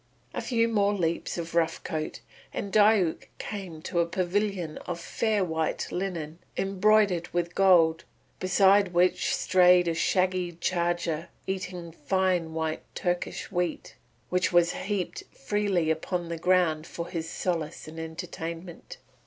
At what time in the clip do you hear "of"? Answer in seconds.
1.37-1.53, 4.87-4.99